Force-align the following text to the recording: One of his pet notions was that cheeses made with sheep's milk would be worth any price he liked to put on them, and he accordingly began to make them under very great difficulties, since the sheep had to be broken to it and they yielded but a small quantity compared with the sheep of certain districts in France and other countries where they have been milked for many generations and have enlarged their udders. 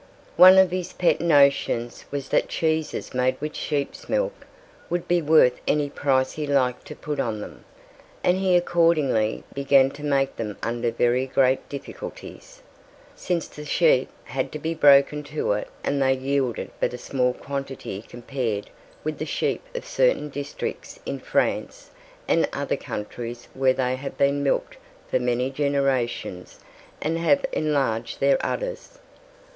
One 0.35 0.57
of 0.57 0.71
his 0.71 0.93
pet 0.93 1.21
notions 1.21 2.05
was 2.09 2.29
that 2.29 2.47
cheeses 2.49 3.13
made 3.13 3.39
with 3.39 3.55
sheep's 3.55 4.09
milk 4.09 4.47
would 4.89 5.07
be 5.07 5.21
worth 5.21 5.61
any 5.67 5.91
price 5.91 6.31
he 6.31 6.47
liked 6.47 6.87
to 6.87 6.95
put 6.95 7.19
on 7.19 7.39
them, 7.39 7.65
and 8.23 8.37
he 8.39 8.55
accordingly 8.57 9.43
began 9.53 9.91
to 9.91 10.03
make 10.03 10.37
them 10.37 10.57
under 10.63 10.89
very 10.89 11.27
great 11.27 11.69
difficulties, 11.69 12.63
since 13.15 13.47
the 13.47 13.63
sheep 13.63 14.09
had 14.23 14.51
to 14.53 14.57
be 14.57 14.73
broken 14.73 15.21
to 15.25 15.51
it 15.51 15.67
and 15.83 16.01
they 16.01 16.15
yielded 16.15 16.71
but 16.79 16.95
a 16.95 16.97
small 16.97 17.33
quantity 17.33 18.01
compared 18.01 18.71
with 19.03 19.19
the 19.19 19.25
sheep 19.27 19.61
of 19.75 19.85
certain 19.85 20.29
districts 20.29 20.99
in 21.05 21.19
France 21.19 21.91
and 22.27 22.49
other 22.51 22.75
countries 22.75 23.47
where 23.53 23.73
they 23.73 23.95
have 23.97 24.17
been 24.17 24.41
milked 24.41 24.77
for 25.07 25.19
many 25.19 25.51
generations 25.51 26.59
and 27.03 27.19
have 27.19 27.45
enlarged 27.53 28.19
their 28.19 28.43
udders. 28.43 28.97